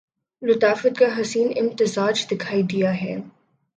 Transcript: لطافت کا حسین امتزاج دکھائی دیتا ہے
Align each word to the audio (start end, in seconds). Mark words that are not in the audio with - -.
لطافت 0.41 0.97
کا 0.99 1.05
حسین 1.19 1.51
امتزاج 1.57 2.25
دکھائی 2.31 2.63
دیتا 2.63 2.95
ہے 2.95 3.15